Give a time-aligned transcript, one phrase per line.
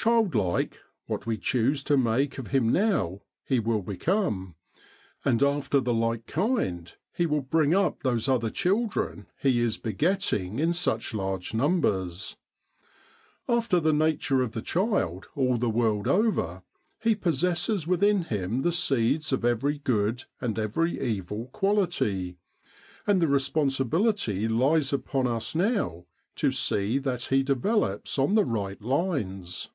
[0.00, 4.54] Childlike, what we choose to mae of him now, he will become;
[5.24, 10.60] and after the like kind he will bring up those other children he is begetting
[10.60, 12.36] in such large numbers.
[13.48, 16.62] After the nature of the child all the world over,
[17.00, 22.38] he possesses within him the seeds of every good and every evil quality;
[23.04, 26.06] and the respon sibility lies upon us now
[26.36, 29.70] to see that he develops on the right lines.